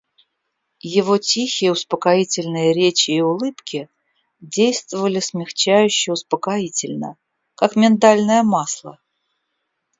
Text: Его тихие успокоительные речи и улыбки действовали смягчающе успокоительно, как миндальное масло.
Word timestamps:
Его 0.95 1.19
тихие 1.19 1.71
успокоительные 1.71 2.73
речи 2.73 3.11
и 3.11 3.21
улыбки 3.21 3.87
действовали 4.39 5.19
смягчающе 5.19 6.13
успокоительно, 6.13 7.17
как 7.53 7.75
миндальное 7.75 8.41
масло. 8.41 8.99